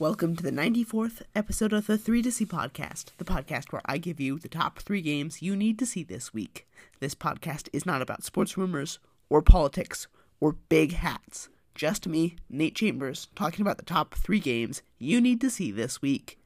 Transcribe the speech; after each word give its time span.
Welcome 0.00 0.36
to 0.36 0.44
the 0.44 0.52
94th 0.52 1.22
episode 1.34 1.72
of 1.72 1.88
the 1.88 1.98
3 1.98 2.22
to 2.22 2.30
See 2.30 2.46
podcast, 2.46 3.06
the 3.18 3.24
podcast 3.24 3.72
where 3.72 3.82
I 3.84 3.98
give 3.98 4.20
you 4.20 4.38
the 4.38 4.48
top 4.48 4.78
three 4.78 5.00
games 5.00 5.42
you 5.42 5.56
need 5.56 5.76
to 5.80 5.86
see 5.86 6.04
this 6.04 6.32
week. 6.32 6.68
This 7.00 7.16
podcast 7.16 7.68
is 7.72 7.84
not 7.84 8.00
about 8.00 8.22
sports 8.22 8.56
rumors 8.56 9.00
or 9.28 9.42
politics 9.42 10.06
or 10.38 10.52
big 10.68 10.92
hats. 10.92 11.48
Just 11.74 12.06
me, 12.06 12.36
Nate 12.48 12.76
Chambers, 12.76 13.26
talking 13.34 13.60
about 13.60 13.78
the 13.78 13.84
top 13.84 14.14
three 14.14 14.38
games 14.38 14.82
you 15.00 15.20
need 15.20 15.40
to 15.40 15.50
see 15.50 15.72
this 15.72 16.00
week. 16.00 16.38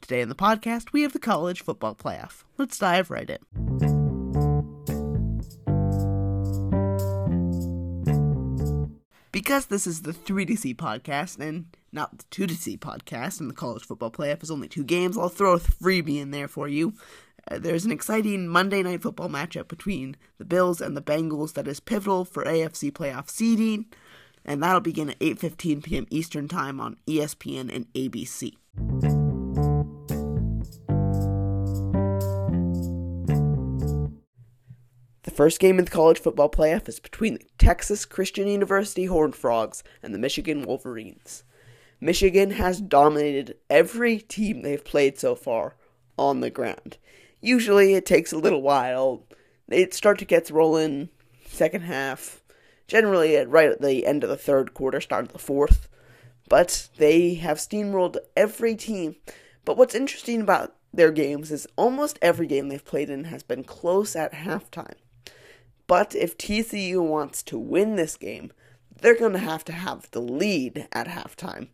Today 0.00 0.20
on 0.20 0.28
the 0.28 0.34
podcast, 0.34 0.92
we 0.92 1.02
have 1.02 1.12
the 1.12 1.20
college 1.20 1.62
football 1.62 1.94
playoff. 1.94 2.42
Let's 2.58 2.76
dive 2.76 3.08
right 3.08 3.30
in. 3.30 3.38
Because 9.30 9.66
this 9.66 9.86
is 9.86 10.02
the 10.02 10.12
3 10.12 10.46
to 10.46 10.56
See 10.56 10.74
podcast 10.74 11.38
and 11.38 11.66
not 11.96 12.18
the 12.18 12.24
2 12.30 12.46
to 12.46 12.54
See 12.54 12.76
podcast, 12.76 13.40
and 13.40 13.50
the 13.50 13.54
college 13.54 13.82
football 13.82 14.12
playoff 14.12 14.44
is 14.44 14.50
only 14.52 14.68
two 14.68 14.84
games, 14.84 15.18
I'll 15.18 15.28
throw 15.28 15.54
a 15.54 15.58
freebie 15.58 16.20
in 16.20 16.30
there 16.30 16.46
for 16.46 16.68
you. 16.68 16.94
Uh, 17.50 17.58
there's 17.58 17.84
an 17.84 17.90
exciting 17.90 18.46
Monday 18.46 18.82
night 18.82 19.02
football 19.02 19.28
matchup 19.28 19.66
between 19.66 20.16
the 20.38 20.44
Bills 20.44 20.80
and 20.80 20.96
the 20.96 21.02
Bengals 21.02 21.54
that 21.54 21.66
is 21.66 21.80
pivotal 21.80 22.24
for 22.24 22.44
AFC 22.44 22.92
playoff 22.92 23.30
seeding, 23.30 23.86
and 24.44 24.62
that'll 24.62 24.80
begin 24.80 25.10
at 25.10 25.18
8:15 25.18 25.82
p.m. 25.82 26.06
Eastern 26.10 26.46
Time 26.46 26.80
on 26.80 26.96
ESPN 27.06 27.74
and 27.74 27.92
ABC. 27.94 28.54
The 35.22 35.30
first 35.30 35.60
game 35.60 35.78
in 35.78 35.84
the 35.84 35.90
college 35.90 36.20
football 36.20 36.50
playoff 36.50 36.88
is 36.88 37.00
between 37.00 37.34
the 37.34 37.44
Texas 37.58 38.04
Christian 38.04 38.48
University 38.48 39.06
Horned 39.06 39.36
Frogs 39.36 39.82
and 40.02 40.12
the 40.14 40.18
Michigan 40.18 40.62
Wolverines. 40.62 41.44
Michigan 42.00 42.52
has 42.52 42.80
dominated 42.80 43.56
every 43.70 44.18
team 44.18 44.62
they've 44.62 44.84
played 44.84 45.18
so 45.18 45.34
far 45.34 45.76
on 46.18 46.40
the 46.40 46.50
ground. 46.50 46.98
Usually 47.40 47.94
it 47.94 48.06
takes 48.06 48.32
a 48.32 48.38
little 48.38 48.62
while. 48.62 49.24
They 49.68 49.88
start 49.90 50.18
to 50.18 50.24
get 50.24 50.50
rolling 50.50 51.08
second 51.46 51.82
half, 51.82 52.42
generally 52.86 53.36
at 53.36 53.48
right 53.48 53.70
at 53.70 53.80
the 53.80 54.06
end 54.06 54.22
of 54.22 54.30
the 54.30 54.36
third 54.36 54.74
quarter, 54.74 55.00
start 55.00 55.26
of 55.26 55.32
the 55.32 55.38
fourth. 55.38 55.88
But 56.48 56.88
they 56.98 57.34
have 57.34 57.58
steamrolled 57.58 58.18
every 58.36 58.76
team. 58.76 59.16
But 59.64 59.76
what's 59.76 59.94
interesting 59.94 60.40
about 60.40 60.76
their 60.92 61.10
games 61.10 61.50
is 61.50 61.66
almost 61.76 62.18
every 62.22 62.46
game 62.46 62.68
they've 62.68 62.84
played 62.84 63.10
in 63.10 63.24
has 63.24 63.42
been 63.42 63.64
close 63.64 64.14
at 64.14 64.32
halftime. 64.32 64.94
But 65.86 66.14
if 66.14 66.36
TCU 66.36 67.06
wants 67.06 67.42
to 67.44 67.58
win 67.58 67.96
this 67.96 68.16
game, 68.16 68.52
they're 69.00 69.18
going 69.18 69.32
to 69.32 69.38
have 69.38 69.64
to 69.66 69.72
have 69.72 70.10
the 70.10 70.20
lead 70.20 70.88
at 70.92 71.08
halftime. 71.08 71.68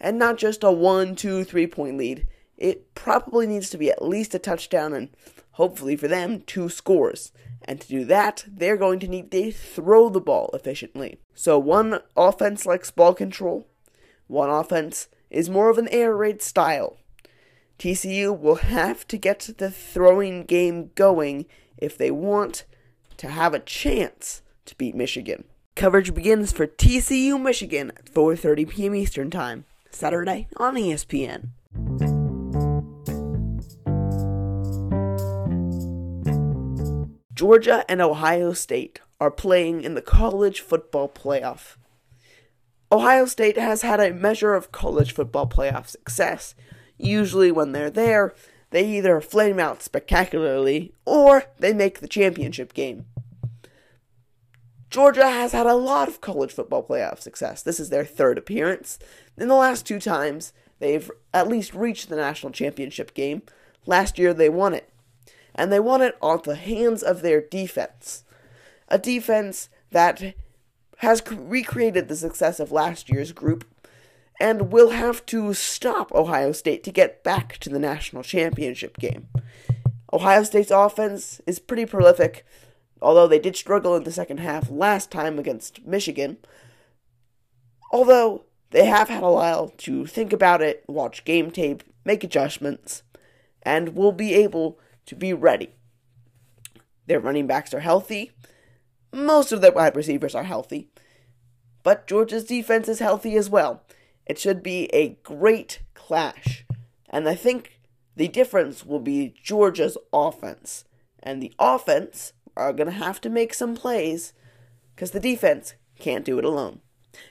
And 0.00 0.18
not 0.18 0.38
just 0.38 0.62
a 0.62 0.70
one, 0.70 1.16
two, 1.16 1.44
three 1.44 1.66
point 1.66 1.96
lead. 1.96 2.26
It 2.56 2.94
probably 2.94 3.46
needs 3.46 3.70
to 3.70 3.78
be 3.78 3.90
at 3.90 4.04
least 4.04 4.34
a 4.34 4.38
touchdown 4.38 4.92
and 4.92 5.10
hopefully 5.52 5.96
for 5.96 6.08
them, 6.08 6.42
two 6.42 6.68
scores. 6.68 7.32
And 7.64 7.80
to 7.80 7.88
do 7.88 8.04
that, 8.06 8.44
they're 8.46 8.76
going 8.76 9.00
to 9.00 9.08
need 9.08 9.30
to 9.30 9.52
throw 9.52 10.08
the 10.08 10.20
ball 10.20 10.50
efficiently. 10.54 11.18
So 11.34 11.58
one 11.58 12.00
offense 12.16 12.64
likes 12.66 12.90
ball 12.90 13.14
control, 13.14 13.66
one 14.26 14.50
offense 14.50 15.08
is 15.30 15.50
more 15.50 15.70
of 15.70 15.78
an 15.78 15.88
air 15.88 16.14
raid 16.14 16.42
style. 16.42 16.96
TCU 17.78 18.36
will 18.38 18.56
have 18.56 19.06
to 19.08 19.16
get 19.16 19.50
the 19.58 19.70
throwing 19.70 20.44
game 20.44 20.90
going 20.94 21.46
if 21.76 21.96
they 21.96 22.10
want 22.10 22.64
to 23.18 23.28
have 23.28 23.54
a 23.54 23.60
chance 23.60 24.42
to 24.64 24.74
beat 24.76 24.94
Michigan. 24.94 25.44
Coverage 25.78 26.12
begins 26.12 26.50
for 26.50 26.66
TCU 26.66 27.40
Michigan 27.40 27.92
at 27.96 28.06
4:30 28.06 28.68
p.m. 28.68 28.96
Eastern 28.96 29.30
Time, 29.30 29.64
Saturday 29.92 30.48
on 30.56 30.74
ESPN. 30.74 31.50
Georgia 37.32 37.84
and 37.88 38.02
Ohio 38.02 38.52
State 38.54 38.98
are 39.20 39.30
playing 39.30 39.82
in 39.82 39.94
the 39.94 40.02
college 40.02 40.62
football 40.62 41.08
playoff. 41.08 41.76
Ohio 42.90 43.26
State 43.26 43.56
has 43.56 43.82
had 43.82 44.00
a 44.00 44.12
measure 44.12 44.54
of 44.54 44.72
college 44.72 45.12
football 45.12 45.46
playoff 45.46 45.86
success. 45.86 46.56
Usually, 46.96 47.52
when 47.52 47.70
they're 47.70 47.88
there, 47.88 48.34
they 48.70 48.84
either 48.84 49.20
flame 49.20 49.60
out 49.60 49.84
spectacularly 49.84 50.92
or 51.04 51.44
they 51.60 51.72
make 51.72 52.00
the 52.00 52.08
championship 52.08 52.74
game. 52.74 53.06
Georgia 54.90 55.28
has 55.28 55.52
had 55.52 55.66
a 55.66 55.74
lot 55.74 56.08
of 56.08 56.20
college 56.20 56.52
football 56.52 56.82
playoff 56.82 57.20
success. 57.20 57.62
This 57.62 57.78
is 57.78 57.90
their 57.90 58.04
third 58.04 58.38
appearance. 58.38 58.98
In 59.36 59.48
the 59.48 59.54
last 59.54 59.86
two 59.86 60.00
times, 60.00 60.52
they've 60.78 61.10
at 61.34 61.48
least 61.48 61.74
reached 61.74 62.08
the 62.08 62.16
national 62.16 62.52
championship 62.52 63.12
game. 63.14 63.42
Last 63.86 64.18
year, 64.18 64.32
they 64.32 64.48
won 64.48 64.74
it. 64.74 64.88
And 65.54 65.72
they 65.72 65.80
won 65.80 66.00
it 66.02 66.16
on 66.22 66.40
the 66.44 66.54
hands 66.54 67.02
of 67.02 67.20
their 67.20 67.40
defense. 67.40 68.24
A 68.88 68.98
defense 68.98 69.68
that 69.90 70.34
has 70.98 71.22
recreated 71.30 72.08
the 72.08 72.16
success 72.16 72.58
of 72.58 72.72
last 72.72 73.10
year's 73.10 73.32
group 73.32 73.66
and 74.40 74.72
will 74.72 74.90
have 74.90 75.26
to 75.26 75.52
stop 75.52 76.12
Ohio 76.12 76.52
State 76.52 76.84
to 76.84 76.92
get 76.92 77.22
back 77.24 77.58
to 77.58 77.68
the 77.68 77.78
national 77.78 78.22
championship 78.22 78.96
game. 78.98 79.28
Ohio 80.12 80.42
State's 80.42 80.70
offense 80.70 81.40
is 81.46 81.58
pretty 81.58 81.84
prolific, 81.84 82.46
although 83.00 83.26
they 83.26 83.38
did 83.38 83.56
struggle 83.56 83.96
in 83.96 84.04
the 84.04 84.12
second 84.12 84.40
half 84.40 84.70
last 84.70 85.10
time 85.10 85.38
against 85.38 85.84
Michigan. 85.86 86.38
Although 87.92 88.44
they 88.70 88.86
have 88.86 89.08
had 89.08 89.22
a 89.22 89.32
while 89.32 89.68
to 89.78 90.06
think 90.06 90.32
about 90.32 90.62
it, 90.62 90.84
watch 90.88 91.24
game 91.24 91.50
tape, 91.50 91.82
make 92.04 92.22
adjustments, 92.22 93.02
and 93.62 93.96
will 93.96 94.12
be 94.12 94.34
able 94.34 94.78
to 95.06 95.16
be 95.16 95.32
ready. 95.32 95.74
Their 97.06 97.20
running 97.20 97.46
backs 97.46 97.72
are 97.72 97.80
healthy. 97.80 98.32
Most 99.12 99.52
of 99.52 99.62
their 99.62 99.72
wide 99.72 99.96
receivers 99.96 100.34
are 100.34 100.44
healthy. 100.44 100.90
But 101.82 102.06
Georgia's 102.06 102.44
defense 102.44 102.88
is 102.88 102.98
healthy 102.98 103.36
as 103.36 103.48
well. 103.48 103.82
It 104.26 104.38
should 104.38 104.62
be 104.62 104.84
a 104.92 105.18
great 105.22 105.80
clash. 105.94 106.66
And 107.08 107.26
I 107.26 107.34
think 107.34 107.80
the 108.14 108.28
difference 108.28 108.84
will 108.84 109.00
be 109.00 109.34
Georgia's 109.42 109.96
offense. 110.12 110.84
And 111.22 111.42
the 111.42 111.54
offense 111.58 112.34
are 112.58 112.72
going 112.72 112.86
to 112.86 112.92
have 112.92 113.20
to 113.22 113.30
make 113.30 113.54
some 113.54 113.74
plays 113.74 114.32
because 114.94 115.12
the 115.12 115.20
defense 115.20 115.74
can't 115.98 116.24
do 116.24 116.38
it 116.38 116.44
alone. 116.44 116.80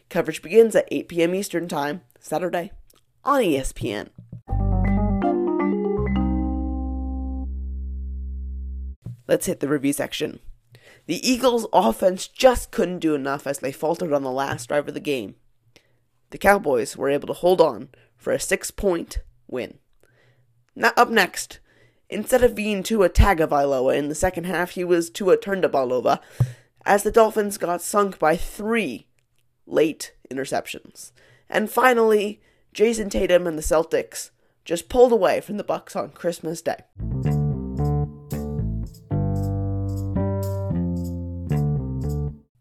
Coverage 0.10 0.42
begins 0.42 0.76
at 0.76 0.88
8 0.92 1.08
p.m. 1.10 1.36
Eastern 1.36 1.68
Time, 1.68 2.02
Saturday, 2.20 2.72
on 3.24 3.42
ESPN. 3.42 4.10
Let's 9.28 9.46
hit 9.46 9.60
the 9.60 9.68
review 9.68 9.94
section. 9.94 10.40
The 11.06 11.26
Eagles' 11.28 11.68
offense 11.74 12.28
just 12.28 12.72
couldn't 12.72 13.00
do 13.00 13.14
enough 13.14 13.46
as 13.46 13.60
they 13.60 13.72
faltered 13.72 14.14
on 14.14 14.24
the 14.24 14.32
last 14.32 14.68
drive 14.70 14.88
of 14.88 14.94
the 14.94 15.00
game 15.00 15.36
the 16.30 16.38
Cowboys 16.38 16.98
were 16.98 17.10
able 17.10 17.28
to 17.28 17.34
hold 17.34 17.62
on 17.62 17.90
for 18.16 18.34
a 18.34 18.40
six 18.40 18.72
point 18.72 19.20
win. 19.48 19.78
Now, 20.76 20.92
up 20.98 21.10
next, 21.10 21.60
instead 22.10 22.44
of 22.44 22.56
being 22.56 22.84
Tua 22.84 23.10
Tagovailoa 23.10 23.98
in 23.98 24.10
the 24.10 24.16
second 24.16 24.46
half, 24.46 24.72
he 24.72 24.84
was 24.84 25.10
Tua 25.10 25.38
Turndabalova, 25.38 26.20
as 26.86 27.04
the 27.04 27.12
Dolphins 27.12 27.58
got 27.58 27.82
sunk 27.82 28.18
by 28.18 28.38
three 28.38 29.08
late 29.66 30.14
interceptions. 30.32 31.12
And 31.50 31.70
finally, 31.70 32.42
Jayson 32.74 33.10
Tatum 33.10 33.48
and 33.48 33.58
the 33.58 33.64
Celtics 33.64 34.30
just 34.66 34.90
pulled 34.90 35.12
away 35.12 35.42
from 35.42 35.58
the 35.58 35.64
Bucks 35.64 35.96
on 35.96 36.10
Christmas 36.10 36.62
Day. 36.62 36.78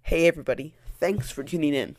Hey 0.02 0.28
everybody, 0.28 0.74
thanks 0.98 1.30
for 1.30 1.42
tuning 1.42 1.74
in. 1.74 1.96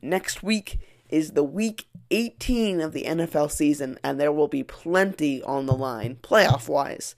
Next 0.00 0.42
week 0.42 0.78
is 1.08 1.32
the 1.32 1.44
week 1.44 1.86
18 2.10 2.80
of 2.80 2.92
the 2.92 3.04
NFL 3.04 3.50
season, 3.50 3.98
and 4.02 4.18
there 4.18 4.32
will 4.32 4.48
be 4.48 4.62
plenty 4.62 5.42
on 5.42 5.66
the 5.66 5.74
line, 5.74 6.16
playoff 6.22 6.68
wise. 6.68 7.14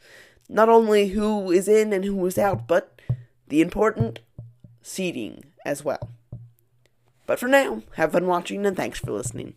Not 0.48 0.68
only 0.68 1.08
who 1.08 1.50
is 1.50 1.68
in 1.68 1.92
and 1.92 2.04
who 2.04 2.24
is 2.26 2.38
out, 2.38 2.66
but 2.66 3.00
the 3.48 3.60
important 3.60 4.20
seeding 4.82 5.44
as 5.64 5.84
well. 5.84 6.10
But 7.26 7.38
for 7.38 7.48
now, 7.48 7.82
have 7.94 8.12
fun 8.12 8.26
watching 8.26 8.66
and 8.66 8.76
thanks 8.76 8.98
for 8.98 9.12
listening. 9.12 9.54